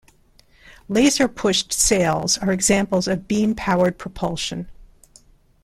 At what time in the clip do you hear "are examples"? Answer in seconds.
2.39-3.07